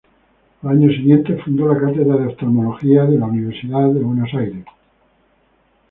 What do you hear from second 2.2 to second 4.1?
oftalmología de la Universidad de